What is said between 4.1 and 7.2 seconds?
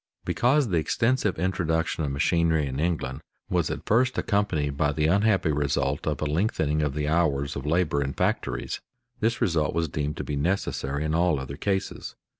accompanied by the unhappy result of a lengthening of the